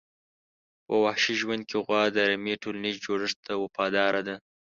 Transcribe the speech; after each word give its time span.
په 0.85 0.93
وحشي 1.03 1.33
ژوند 1.41 1.63
کې 1.69 1.77
غوا 1.85 2.03
د 2.11 2.17
رمي 2.29 2.55
ټولنیز 2.63 2.95
جوړښت 3.05 3.37
ته 3.45 3.53
وفاداره 3.63 4.21
ده. 4.27 4.35